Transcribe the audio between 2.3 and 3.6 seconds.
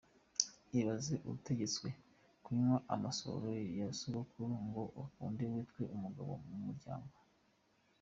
kunywa amasohoro